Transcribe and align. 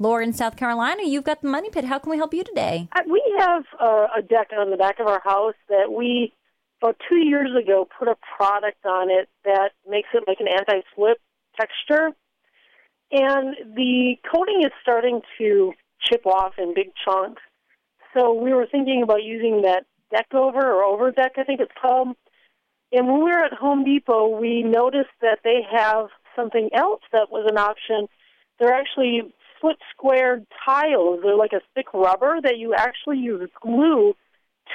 Laura 0.00 0.24
in 0.24 0.32
South 0.32 0.56
Carolina, 0.56 1.02
you've 1.04 1.24
got 1.24 1.42
the 1.42 1.48
Money 1.48 1.68
Pit. 1.68 1.84
How 1.84 1.98
can 1.98 2.10
we 2.10 2.16
help 2.16 2.32
you 2.32 2.42
today? 2.42 2.88
Uh, 2.96 3.02
We 3.06 3.22
have 3.38 3.64
uh, 3.78 4.06
a 4.16 4.22
deck 4.22 4.48
on 4.58 4.70
the 4.70 4.78
back 4.78 4.98
of 4.98 5.06
our 5.06 5.20
house 5.22 5.54
that 5.68 5.92
we, 5.92 6.32
about 6.82 6.96
two 7.06 7.18
years 7.18 7.50
ago, 7.54 7.86
put 7.98 8.08
a 8.08 8.16
product 8.36 8.84
on 8.86 9.10
it 9.10 9.28
that 9.44 9.72
makes 9.88 10.08
it 10.14 10.24
like 10.26 10.38
an 10.40 10.48
anti-slip 10.48 11.18
texture. 11.54 12.12
And 13.12 13.76
the 13.76 14.16
coating 14.32 14.62
is 14.64 14.72
starting 14.80 15.20
to 15.36 15.74
chip 16.00 16.26
off 16.26 16.54
in 16.56 16.72
big 16.72 16.92
chunks. 17.04 17.42
So 18.14 18.32
we 18.32 18.54
were 18.54 18.66
thinking 18.66 19.02
about 19.02 19.22
using 19.22 19.62
that 19.62 19.84
deck 20.10 20.28
over 20.32 20.60
or 20.60 20.82
over 20.82 21.10
deck, 21.10 21.32
I 21.36 21.44
think 21.44 21.60
it's 21.60 21.72
called. 21.80 22.16
And 22.90 23.06
when 23.06 23.18
we 23.18 23.30
were 23.30 23.44
at 23.44 23.52
Home 23.52 23.84
Depot, 23.84 24.28
we 24.28 24.62
noticed 24.62 25.10
that 25.20 25.40
they 25.44 25.60
have 25.70 26.06
something 26.34 26.70
else 26.72 27.02
that 27.12 27.30
was 27.30 27.46
an 27.48 27.58
option. 27.58 28.08
They're 28.58 28.72
actually 28.72 29.32
foot 29.60 29.76
squared 29.90 30.46
tiles. 30.64 31.20
They're 31.22 31.36
like 31.36 31.52
a 31.52 31.60
thick 31.74 31.92
rubber 31.92 32.40
that 32.42 32.58
you 32.58 32.74
actually 32.74 33.18
use 33.18 33.48
glue 33.60 34.14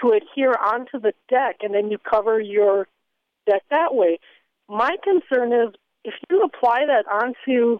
to 0.02 0.10
adhere 0.10 0.54
onto 0.54 1.00
the 1.00 1.14
deck, 1.30 1.58
and 1.62 1.74
then 1.74 1.90
you 1.90 1.98
cover 1.98 2.40
your 2.40 2.88
deck 3.48 3.64
that 3.70 3.96
way. 3.96 4.20
My 4.68 4.96
concern 5.04 5.54
is 5.54 5.74
if 6.04 6.14
you 6.30 6.42
apply 6.42 6.86
that 6.88 7.06
onto 7.12 7.80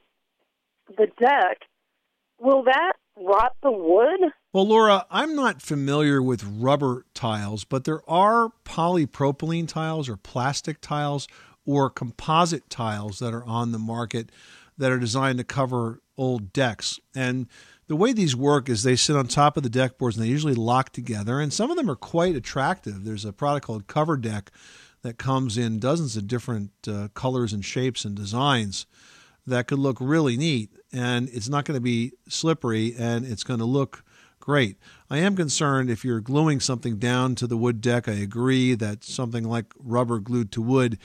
the 0.98 1.08
deck, 1.20 1.62
will 2.40 2.64
that 2.64 2.94
rot 3.18 3.56
the 3.64 3.72
wood? 3.72 4.32
Well, 4.54 4.68
Laura, 4.68 5.06
I'm 5.10 5.36
not 5.36 5.62
familiar 5.62 6.22
with 6.22 6.44
rubber 6.44 7.06
tiles, 7.14 7.64
but 7.66 7.84
there 7.84 8.08
are 8.10 8.52
polypropylene 8.64 9.68
tiles 9.68 10.08
or 10.08 10.18
plastic 10.18 10.80
tiles 10.82 11.28
or 11.66 11.90
composite 11.90 12.70
tiles 12.70 13.20
that 13.20 13.34
are 13.34 13.46
on 13.46 13.72
the 13.72 13.80
market 13.80 14.30
that 14.78 14.92
are 14.92 15.00
designed 15.00 15.38
to 15.38 15.44
cover 15.44 16.02
old 16.18 16.54
decks. 16.54 17.00
And 17.16 17.48
the 17.88 17.96
way 17.96 18.14
these 18.14 18.36
work 18.36 18.70
is 18.70 18.84
they 18.84 18.96
sit 18.96 19.16
on 19.16 19.28
top 19.28 19.58
of 19.58 19.64
the 19.64 19.70
deck 19.70 19.98
boards 19.98 20.18
and 20.18 20.26
they 20.26 20.30
usually 20.30 20.56
lock 20.56 20.92
together, 20.92 21.40
and 21.40 21.54
some 21.54 21.72
of 21.72 21.78
them 21.78 21.90
are 21.90 21.96
quite 21.96 22.36
attractive. 22.36 23.04
There's 23.04 23.26
a 23.26 23.34
product 23.34 23.66
called 23.66 23.88
Cover 23.88 24.18
Deck 24.18 24.52
that 25.04 25.18
comes 25.18 25.58
in 25.58 25.78
dozens 25.78 26.18
of 26.18 26.28
different 26.28 26.72
uh, 26.88 27.10
colors 27.14 27.54
and 27.54 27.64
shapes 27.64 28.06
and 28.06 28.16
designs 28.16 28.88
that 29.46 29.68
could 29.68 29.78
look 29.78 29.98
really 30.00 30.36
neat, 30.36 30.72
and 30.92 31.30
it's 31.30 31.48
not 31.50 31.66
going 31.66 31.78
to 31.78 31.82
be 31.82 32.14
slippery 32.28 32.96
and 32.98 33.26
it's 33.26 33.44
going 33.44 33.60
to 33.60 33.66
look 33.66 34.04
great. 34.40 34.78
I 35.10 35.20
am 35.20 35.36
concerned 35.36 35.90
if 35.90 36.04
you're 36.04 36.22
gluing 36.22 36.60
something 36.60 36.98
down 36.98 37.36
to 37.36 37.48
the 37.48 37.58
wood 37.58 37.82
deck. 37.82 38.08
I 38.08 38.14
agree 38.14 38.74
that 38.76 39.04
something 39.04 39.44
like 39.44 39.74
rubber 39.78 40.20
glued 40.20 40.52
to 40.54 40.62
wood 40.62 40.98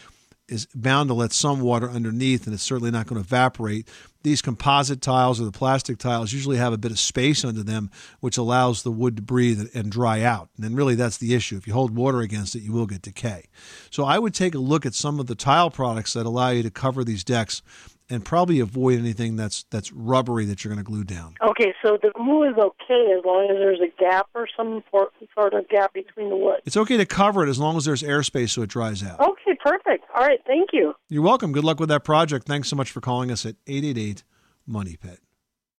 is 0.51 0.67
bound 0.75 1.09
to 1.09 1.15
let 1.15 1.33
some 1.33 1.61
water 1.61 1.89
underneath 1.89 2.47
and 2.47 2.55
it's 2.55 2.62
certainly 2.62 2.91
not 2.91 3.06
going 3.06 3.20
to 3.20 3.27
evaporate. 3.27 3.89
These 4.23 4.43
composite 4.43 5.01
tiles 5.01 5.41
or 5.41 5.45
the 5.45 5.53
plastic 5.53 5.97
tiles 5.97 6.33
usually 6.33 6.59
have 6.59 6.75
a 6.75 6.79
bit 6.79 6.91
of 6.91 6.98
space 6.98 7.45
under 7.45 7.62
them, 7.62 7.91
which 8.19 8.37
allows 8.37 8.83
the 8.83 8.91
wood 8.91 9.17
to 9.17 9.23
breathe 9.23 9.71
and 9.73 9.91
dry 9.91 10.23
out. 10.23 10.51
And 10.61 10.77
really, 10.77 10.95
that's 10.95 11.17
the 11.17 11.34
issue. 11.34 11.56
If 11.56 11.67
you 11.67 11.73
hold 11.73 11.97
water 11.97 12.21
against 12.21 12.55
it, 12.55 12.61
you 12.61 12.73
will 12.73 12.87
get 12.87 13.01
decay. 13.01 13.47
So 13.91 14.05
I 14.05 14.19
would 14.19 14.34
take 14.34 14.55
a 14.55 14.59
look 14.59 14.84
at 14.84 14.94
some 14.94 15.21
of 15.21 15.27
the 15.27 15.34
tile 15.34 15.71
products 15.71 16.12
that 16.12 16.27
allow 16.27 16.50
you 16.50 16.62
to 16.65 16.71
cover 16.71 17.03
these 17.05 17.25
decks 17.25 17.62
and 18.10 18.25
probably 18.25 18.59
avoid 18.59 18.99
anything 18.99 19.37
that's 19.37 19.65
that's 19.71 19.93
rubbery 19.93 20.44
that 20.44 20.65
you're 20.65 20.75
going 20.75 20.84
to 20.84 20.91
glue 20.91 21.05
down. 21.05 21.37
Okay, 21.43 21.72
so 21.83 21.97
the 22.03 22.10
glue 22.10 22.43
is 22.43 22.56
okay 22.59 23.15
as 23.16 23.25
long 23.25 23.49
as 23.50 23.56
there's 23.56 23.81
a 23.81 24.00
gap 24.00 24.28
or 24.34 24.49
some 24.56 24.83
sort 24.91 25.55
of 25.55 25.69
gap 25.69 25.94
between 25.94 26.28
the 26.28 26.37
wood. 26.37 26.60
It's 26.66 26.77
okay 26.77 26.97
to 26.97 27.06
cover 27.06 27.47
it 27.47 27.49
as 27.49 27.59
long 27.59 27.77
as 27.77 27.84
there's 27.84 28.03
airspace 28.03 28.50
so 28.50 28.62
it 28.62 28.71
dries 28.71 29.03
out. 29.05 29.21
All 30.20 30.26
right, 30.26 30.41
thank 30.47 30.69
you. 30.75 30.92
You're 31.08 31.22
welcome. 31.22 31.50
Good 31.50 31.64
luck 31.64 31.81
with 31.81 31.88
that 31.88 32.04
project. 32.04 32.47
Thanks 32.47 32.69
so 32.69 32.76
much 32.76 32.91
for 32.91 33.00
calling 33.00 33.31
us 33.31 33.47
at 33.47 33.56
888 33.66 34.22
Money 34.66 34.98
Pit. 35.00 35.19